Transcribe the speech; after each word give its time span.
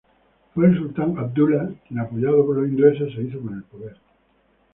Fue 0.55 0.65
el 0.65 0.75
Sultán 0.75 1.13
Abdullah 1.19 1.69
quien 1.87 1.99
apoyado 1.99 2.43
por 2.43 2.55
los 2.57 2.67
ingleses 2.67 3.13
se 3.13 3.21
hizo 3.21 3.39
con 3.39 3.53
el 3.53 3.61
poder. 3.61 3.97